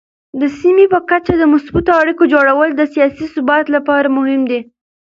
[0.39, 4.59] د سیمې په کچه د مثبتو اړیکو جوړول د سیاسي ثبات لپاره مهم دي.